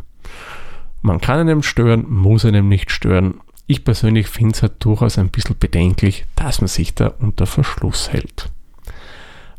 Man 1.02 1.20
kann 1.20 1.40
einem 1.40 1.64
stören, 1.64 2.06
muss 2.08 2.46
einem 2.46 2.70
nicht 2.70 2.92
stören. 2.92 3.42
Ich 3.68 3.84
persönlich 3.84 4.28
finde 4.28 4.56
es 4.56 4.62
halt 4.62 4.74
durchaus 4.80 5.18
ein 5.18 5.30
bisschen 5.30 5.58
bedenklich, 5.58 6.26
dass 6.36 6.62
man 6.62 6.68
sich 6.68 6.94
da 6.94 7.08
unter 7.08 7.48
Verschluss 7.48 8.12
hält. 8.12 8.52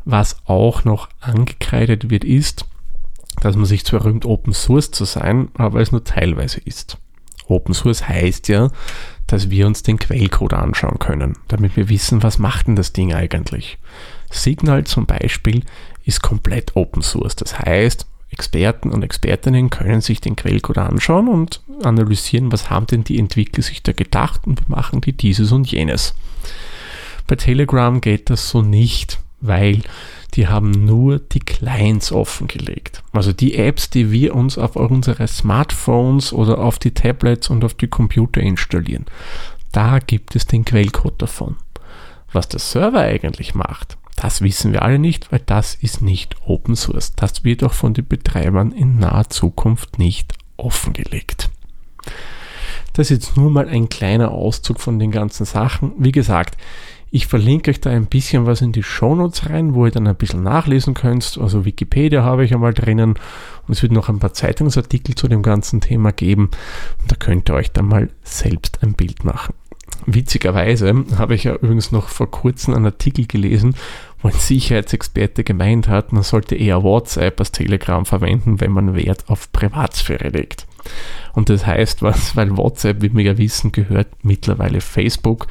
Was 0.05 0.37
auch 0.45 0.83
noch 0.83 1.09
angekreidet 1.19 2.09
wird, 2.09 2.23
ist, 2.23 2.65
dass 3.41 3.55
man 3.55 3.65
sich 3.65 3.85
zwar 3.85 4.05
rühmt, 4.05 4.25
Open 4.25 4.53
Source 4.53 4.91
zu 4.91 5.05
sein, 5.05 5.49
aber 5.55 5.81
es 5.81 5.91
nur 5.91 6.03
teilweise 6.03 6.59
ist. 6.63 6.97
Open 7.47 7.73
Source 7.73 8.07
heißt 8.07 8.47
ja, 8.47 8.69
dass 9.27 9.49
wir 9.49 9.67
uns 9.67 9.83
den 9.83 9.99
Quellcode 9.99 10.53
anschauen 10.53 10.99
können, 10.99 11.37
damit 11.47 11.75
wir 11.75 11.89
wissen, 11.89 12.23
was 12.23 12.39
macht 12.39 12.67
denn 12.67 12.75
das 12.75 12.93
Ding 12.93 13.13
eigentlich. 13.13 13.77
Signal 14.29 14.83
zum 14.85 15.05
Beispiel 15.05 15.63
ist 16.05 16.21
komplett 16.21 16.75
Open 16.75 17.01
Source. 17.01 17.35
Das 17.35 17.59
heißt, 17.59 18.07
Experten 18.29 18.89
und 18.89 19.03
Expertinnen 19.03 19.69
können 19.69 20.01
sich 20.01 20.19
den 20.19 20.35
Quellcode 20.35 20.79
anschauen 20.79 21.27
und 21.27 21.61
analysieren, 21.83 22.51
was 22.51 22.69
haben 22.69 22.87
denn 22.87 23.03
die 23.03 23.19
Entwickler 23.19 23.63
sich 23.63 23.83
da 23.83 23.91
gedacht 23.91 24.41
und 24.47 24.59
wie 24.61 24.71
machen 24.71 25.01
die 25.01 25.13
dieses 25.13 25.51
und 25.51 25.71
jenes. 25.71 26.15
Bei 27.27 27.35
Telegram 27.35 28.01
geht 28.01 28.29
das 28.29 28.49
so 28.49 28.61
nicht, 28.61 29.19
weil 29.39 29.81
die 30.33 30.47
haben 30.47 30.71
nur 30.71 31.19
die 31.19 31.39
Clients 31.39 32.11
offengelegt. 32.11 33.03
Also 33.11 33.33
die 33.33 33.55
Apps, 33.55 33.89
die 33.89 34.11
wir 34.11 34.35
uns 34.35 34.57
auf 34.57 34.75
unsere 34.75 35.27
Smartphones 35.27 36.33
oder 36.33 36.57
auf 36.57 36.79
die 36.79 36.93
Tablets 36.93 37.49
und 37.49 37.63
auf 37.63 37.75
die 37.75 37.87
Computer 37.87 38.41
installieren. 38.41 39.05
Da 39.71 39.99
gibt 39.99 40.35
es 40.35 40.45
den 40.47 40.65
Quellcode 40.65 41.21
davon. 41.21 41.55
Was 42.31 42.47
der 42.47 42.59
Server 42.59 43.01
eigentlich 43.01 43.53
macht, 43.53 43.97
das 44.15 44.41
wissen 44.41 44.73
wir 44.73 44.83
alle 44.83 44.99
nicht, 44.99 45.31
weil 45.31 45.41
das 45.45 45.75
ist 45.75 46.01
nicht 46.01 46.35
Open 46.45 46.75
Source. 46.75 47.13
Das 47.15 47.43
wird 47.43 47.63
auch 47.63 47.73
von 47.73 47.93
den 47.93 48.07
Betreibern 48.07 48.71
in 48.71 48.97
naher 48.97 49.29
Zukunft 49.29 49.99
nicht 49.99 50.33
offengelegt. 50.57 51.49
Das 52.93 53.09
ist 53.09 53.25
jetzt 53.25 53.37
nur 53.37 53.49
mal 53.49 53.67
ein 53.67 53.89
kleiner 53.89 54.31
Auszug 54.31 54.79
von 54.79 54.99
den 54.99 55.11
ganzen 55.11 55.45
Sachen. 55.45 55.93
Wie 55.97 56.11
gesagt, 56.11 56.57
ich 57.15 57.27
verlinke 57.27 57.69
euch 57.69 57.79
da 57.79 57.91
ein 57.91 58.07
bisschen 58.07 58.47
was 58.47 58.61
in 58.61 58.71
die 58.71 58.81
Shownotes 58.81 59.47
rein, 59.47 59.75
wo 59.75 59.85
ihr 59.85 59.91
dann 59.91 60.07
ein 60.07 60.15
bisschen 60.15 60.41
nachlesen 60.41 60.95
könnt. 60.95 61.37
Also 61.39 61.63
Wikipedia 61.63 62.23
habe 62.23 62.43
ich 62.43 62.55
einmal 62.55 62.73
drinnen 62.73 63.11
und 63.67 63.71
es 63.71 63.83
wird 63.83 63.91
noch 63.91 64.09
ein 64.09 64.17
paar 64.17 64.33
Zeitungsartikel 64.33 65.13
zu 65.13 65.27
dem 65.27 65.43
ganzen 65.43 65.79
Thema 65.79 66.11
geben 66.11 66.49
und 66.99 67.11
da 67.11 67.15
könnt 67.15 67.51
ihr 67.51 67.53
euch 67.53 67.71
dann 67.71 67.85
mal 67.85 68.09
selbst 68.23 68.81
ein 68.81 68.95
Bild 68.95 69.25
machen. 69.25 69.53
Witzigerweise 70.07 71.05
habe 71.15 71.35
ich 71.35 71.43
ja 71.43 71.53
übrigens 71.53 71.91
noch 71.91 72.07
vor 72.07 72.31
kurzem 72.31 72.73
einen 72.73 72.85
Artikel 72.85 73.27
gelesen, 73.27 73.75
wo 74.23 74.29
ein 74.29 74.33
Sicherheitsexperte 74.33 75.43
gemeint 75.43 75.87
hat, 75.87 76.13
man 76.13 76.23
sollte 76.23 76.55
eher 76.55 76.81
WhatsApp 76.81 77.39
als 77.39 77.51
Telegram 77.51 78.07
verwenden, 78.07 78.59
wenn 78.59 78.71
man 78.71 78.95
Wert 78.95 79.25
auf 79.27 79.51
Privatsphäre 79.51 80.29
legt. 80.29 80.65
Und 81.33 81.49
das 81.49 81.67
heißt 81.67 82.01
was, 82.01 82.35
weil 82.35 82.57
WhatsApp, 82.57 83.03
wie 83.03 83.13
wir 83.13 83.23
ja 83.23 83.37
wissen, 83.37 83.71
gehört 83.71 84.07
mittlerweile 84.23 84.81
Facebook 84.81 85.45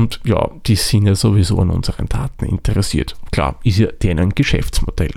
und 0.00 0.18
ja, 0.24 0.50
die 0.66 0.76
sind 0.76 1.06
ja 1.06 1.14
sowieso 1.14 1.58
an 1.60 1.68
unseren 1.68 2.06
Daten 2.06 2.46
interessiert. 2.46 3.16
Klar, 3.32 3.60
ist 3.64 3.78
ja 3.78 3.88
denen 3.88 4.18
ein 4.18 4.34
Geschäftsmodell. 4.34 5.12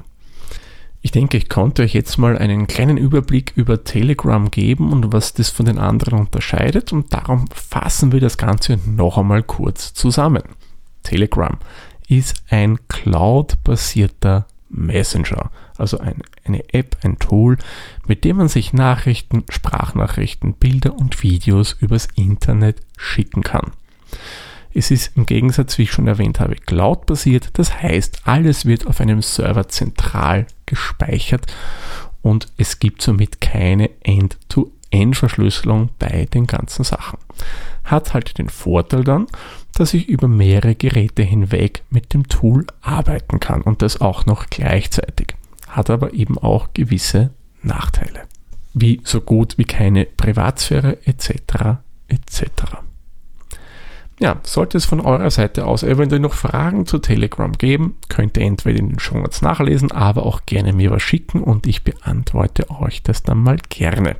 Ich 1.01 1.11
denke, 1.11 1.37
ich 1.37 1.47
konnte 1.47 1.83
euch 1.83 1.93
jetzt 1.93 2.17
mal 2.17 2.37
einen 2.37 2.67
kleinen 2.67 2.97
Überblick 2.97 3.53
über 3.55 3.85
Telegram 3.85 4.51
geben 4.51 4.91
und 4.91 5.13
was 5.13 5.33
das 5.33 5.49
von 5.49 5.65
den 5.65 5.77
anderen 5.77 6.19
unterscheidet 6.19 6.91
und 6.91 7.13
darum 7.13 7.47
fassen 7.53 8.11
wir 8.11 8.19
das 8.19 8.37
Ganze 8.37 8.77
noch 8.85 9.17
einmal 9.17 9.43
kurz 9.43 9.93
zusammen. 9.93 10.43
Telegram 11.01 11.57
ist 12.09 12.43
ein 12.49 12.77
Cloud-basierter 12.89 14.47
Messenger, 14.69 15.49
also 15.77 15.99
ein, 15.99 16.21
eine 16.43 16.73
App, 16.73 16.97
ein 17.03 17.19
Tool, 17.19 17.57
mit 18.05 18.25
dem 18.25 18.37
man 18.37 18.49
sich 18.49 18.73
Nachrichten, 18.73 19.45
Sprachnachrichten, 19.47 20.55
Bilder 20.55 20.93
und 20.93 21.23
Videos 21.23 21.73
übers 21.79 22.07
Internet 22.15 22.81
schicken 22.97 23.43
kann. 23.43 23.71
Es 24.73 24.89
ist 24.89 25.15
im 25.15 25.25
Gegensatz, 25.25 25.77
wie 25.77 25.83
ich 25.83 25.91
schon 25.91 26.07
erwähnt 26.07 26.39
habe, 26.39 26.55
cloud-basiert. 26.55 27.49
Das 27.53 27.81
heißt, 27.81 28.21
alles 28.25 28.65
wird 28.65 28.87
auf 28.87 28.99
einem 28.99 29.21
Server 29.21 29.67
zentral 29.69 30.47
gespeichert 30.65 31.45
und 32.23 32.47
es 32.57 32.79
gibt 32.79 33.01
somit 33.01 33.41
keine 33.41 33.91
End-to-End-Verschlüsselung 34.01 35.89
bei 35.99 36.25
den 36.33 36.47
ganzen 36.47 36.83
Sachen. 36.83 37.19
Hat 37.83 38.13
halt 38.13 38.37
den 38.37 38.49
Vorteil 38.49 39.03
dann, 39.03 39.27
dass 39.75 39.93
ich 39.93 40.07
über 40.07 40.27
mehrere 40.27 40.75
Geräte 40.75 41.21
hinweg 41.21 41.83
mit 41.89 42.13
dem 42.13 42.27
Tool 42.27 42.65
arbeiten 42.81 43.39
kann 43.39 43.61
und 43.61 43.81
das 43.81 44.01
auch 44.01 44.25
noch 44.25 44.47
gleichzeitig. 44.49 45.35
Hat 45.67 45.89
aber 45.89 46.13
eben 46.13 46.37
auch 46.37 46.69
gewisse 46.73 47.31
Nachteile, 47.61 48.21
wie 48.73 49.01
so 49.03 49.21
gut 49.21 49.57
wie 49.57 49.65
keine 49.65 50.05
Privatsphäre 50.05 51.05
etc. 51.05 51.79
etc. 52.07 52.43
Ja, 54.19 54.39
sollte 54.43 54.77
es 54.77 54.85
von 54.85 55.01
eurer 55.01 55.31
Seite 55.31 55.65
aus 55.65 55.83
eventuell 55.83 56.21
noch 56.21 56.33
Fragen 56.33 56.85
zu 56.85 56.99
Telegram 56.99 57.51
geben, 57.51 57.95
könnt 58.09 58.37
ihr 58.37 58.43
entweder 58.43 58.79
in 58.79 58.89
den 58.89 58.99
Show 58.99 59.17
Notes 59.17 59.41
nachlesen, 59.41 59.91
aber 59.91 60.25
auch 60.25 60.41
gerne 60.45 60.71
mir 60.71 60.91
was 60.91 61.01
schicken 61.01 61.41
und 61.41 61.65
ich 61.65 61.83
beantworte 61.83 62.69
euch 62.69 63.01
das 63.01 63.23
dann 63.23 63.39
mal 63.39 63.57
gerne. 63.69 64.15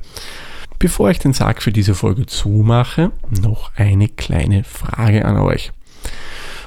Bevor 0.80 1.10
ich 1.10 1.20
den 1.20 1.32
Sack 1.32 1.62
für 1.62 1.72
diese 1.72 1.94
Folge 1.94 2.26
zumache, 2.26 3.12
noch 3.30 3.70
eine 3.76 4.08
kleine 4.08 4.64
Frage 4.64 5.24
an 5.24 5.38
euch. 5.38 5.72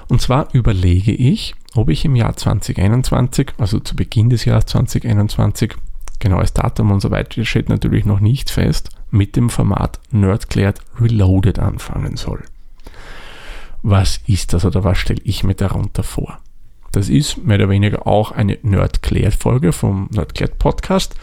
Und 0.07 0.21
zwar 0.21 0.47
überlege 0.53 1.11
ich, 1.11 1.53
ob 1.75 1.89
ich 1.89 2.05
im 2.05 2.15
Jahr 2.15 2.35
2021, 2.35 3.51
also 3.57 3.79
zu 3.81 3.97
Beginn 3.97 4.29
des 4.29 4.45
Jahres 4.45 4.67
2021, 4.67 5.75
genaues 6.19 6.53
Datum 6.53 6.91
und 6.91 7.01
so 7.01 7.11
weiter 7.11 7.43
steht 7.43 7.67
natürlich 7.67 8.05
noch 8.05 8.21
nicht 8.21 8.49
fest, 8.49 8.89
mit 9.11 9.35
dem 9.35 9.49
Format 9.49 9.99
Nerdclared 10.11 10.79
Reloaded 10.99 11.59
anfangen 11.59 12.15
soll 12.15 12.43
was 13.83 14.21
ist 14.27 14.53
das 14.53 14.65
oder 14.65 14.83
was 14.83 14.97
stelle 14.97 15.21
ich 15.23 15.43
mir 15.43 15.55
darunter 15.55 16.03
vor. 16.03 16.39
Das 16.91 17.09
ist 17.09 17.37
mehr 17.37 17.57
oder 17.57 17.69
weniger 17.69 18.07
auch 18.07 18.31
eine 18.31 18.57
Nerdklärt-Folge 18.61 19.71
vom 19.71 20.09
Nerdklärt 20.11 20.57
Podcast, 20.57 21.15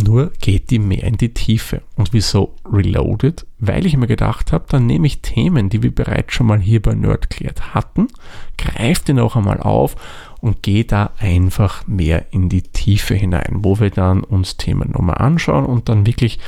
nur 0.00 0.30
geht 0.40 0.70
die 0.70 0.78
mehr 0.78 1.02
in 1.02 1.16
die 1.16 1.34
Tiefe. 1.34 1.82
Und 1.96 2.12
wieso 2.12 2.54
Reloaded? 2.70 3.46
Weil 3.58 3.84
ich 3.84 3.96
mir 3.96 4.06
gedacht 4.06 4.52
habe, 4.52 4.66
dann 4.68 4.86
nehme 4.86 5.06
ich 5.06 5.22
Themen, 5.22 5.70
die 5.70 5.82
wir 5.82 5.92
bereits 5.92 6.34
schon 6.34 6.46
mal 6.46 6.60
hier 6.60 6.80
bei 6.80 6.94
Nerdklärt 6.94 7.74
hatten, 7.74 8.08
greife 8.56 9.06
die 9.06 9.12
noch 9.14 9.34
einmal 9.34 9.60
auf 9.60 9.96
und 10.40 10.62
gehe 10.62 10.84
da 10.84 11.10
einfach 11.18 11.86
mehr 11.88 12.26
in 12.30 12.48
die 12.48 12.62
Tiefe 12.62 13.14
hinein, 13.14 13.58
wo 13.64 13.80
wir 13.80 13.90
dann 13.90 14.22
uns 14.22 14.56
Themen 14.56 14.92
nochmal 14.92 15.18
anschauen 15.18 15.66
und 15.66 15.88
dann 15.88 16.06
wirklich 16.06 16.38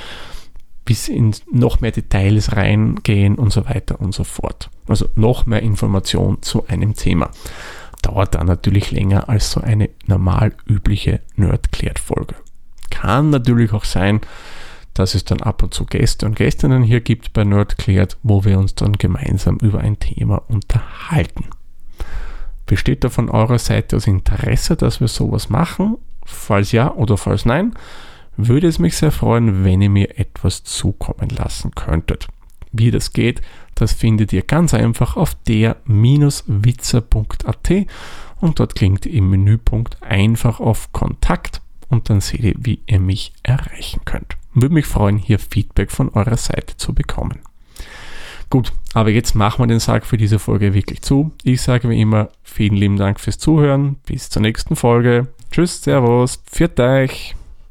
bis 0.90 1.06
in 1.06 1.32
noch 1.52 1.80
mehr 1.80 1.92
Details 1.92 2.56
reingehen 2.56 3.36
und 3.36 3.52
so 3.52 3.64
weiter 3.68 4.00
und 4.00 4.12
so 4.12 4.24
fort. 4.24 4.70
Also 4.88 5.08
noch 5.14 5.46
mehr 5.46 5.62
Information 5.62 6.42
zu 6.42 6.66
einem 6.66 6.96
Thema. 6.96 7.30
Dauert 8.02 8.34
dann 8.34 8.48
natürlich 8.48 8.90
länger 8.90 9.28
als 9.28 9.52
so 9.52 9.60
eine 9.60 9.90
normal 10.06 10.52
übliche 10.66 11.20
Nerd-Klärt-Folge. 11.36 12.34
Kann 12.90 13.30
natürlich 13.30 13.72
auch 13.72 13.84
sein, 13.84 14.20
dass 14.92 15.14
es 15.14 15.24
dann 15.24 15.42
ab 15.42 15.62
und 15.62 15.72
zu 15.72 15.86
Gäste 15.86 16.26
und 16.26 16.34
Gästinnen 16.34 16.82
hier 16.82 17.02
gibt 17.02 17.34
bei 17.34 17.44
Nerdklärt, 17.44 18.16
wo 18.24 18.44
wir 18.44 18.58
uns 18.58 18.74
dann 18.74 18.94
gemeinsam 18.94 19.58
über 19.58 19.78
ein 19.78 20.00
Thema 20.00 20.42
unterhalten. 20.48 21.44
Besteht 22.66 23.04
da 23.04 23.10
von 23.10 23.28
eurer 23.28 23.60
Seite 23.60 23.94
das 23.94 24.08
Interesse, 24.08 24.74
dass 24.74 25.00
wir 25.00 25.06
sowas 25.06 25.50
machen? 25.50 25.98
Falls 26.24 26.72
ja 26.72 26.92
oder 26.92 27.16
falls 27.16 27.44
nein, 27.44 27.76
würde 28.48 28.68
es 28.68 28.78
mich 28.78 28.96
sehr 28.96 29.12
freuen, 29.12 29.64
wenn 29.64 29.82
ihr 29.82 29.90
mir 29.90 30.18
etwas 30.18 30.64
zukommen 30.64 31.28
lassen 31.30 31.72
könntet. 31.74 32.28
Wie 32.72 32.90
das 32.90 33.12
geht, 33.12 33.42
das 33.74 33.92
findet 33.92 34.32
ihr 34.32 34.42
ganz 34.42 34.74
einfach 34.74 35.16
auf 35.16 35.34
der-witzer.at 35.46 37.70
und 38.40 38.60
dort 38.60 38.74
klingt 38.74 39.06
im 39.06 39.30
Menüpunkt 39.30 40.02
einfach 40.02 40.60
auf 40.60 40.92
Kontakt 40.92 41.62
und 41.88 42.10
dann 42.10 42.20
seht 42.20 42.40
ihr, 42.40 42.54
wie 42.58 42.80
ihr 42.86 43.00
mich 43.00 43.32
erreichen 43.42 44.02
könnt. 44.04 44.36
Würde 44.54 44.74
mich 44.74 44.86
freuen, 44.86 45.18
hier 45.18 45.38
Feedback 45.38 45.90
von 45.90 46.08
eurer 46.10 46.36
Seite 46.36 46.76
zu 46.76 46.94
bekommen. 46.94 47.40
Gut, 48.50 48.72
aber 48.94 49.10
jetzt 49.10 49.34
machen 49.34 49.62
wir 49.62 49.68
den 49.68 49.78
Sack 49.78 50.04
für 50.04 50.16
diese 50.16 50.40
Folge 50.40 50.74
wirklich 50.74 51.02
zu. 51.02 51.30
Ich 51.44 51.62
sage 51.62 51.88
wie 51.88 52.00
immer 52.00 52.30
vielen 52.42 52.74
lieben 52.74 52.96
Dank 52.96 53.20
fürs 53.20 53.38
Zuhören. 53.38 53.96
Bis 54.06 54.28
zur 54.28 54.42
nächsten 54.42 54.74
Folge. 54.74 55.28
Tschüss, 55.52 55.82
Servus, 55.82 56.42
pfiat 56.46 56.80
euch. 56.80 57.36